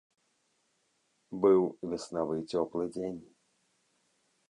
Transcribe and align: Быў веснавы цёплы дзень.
Быў 1.45 1.61
веснавы 1.93 2.35
цёплы 2.51 2.83
дзень. 2.97 3.19